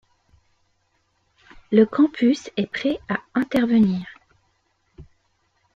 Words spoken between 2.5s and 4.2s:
est prêt à intervenir.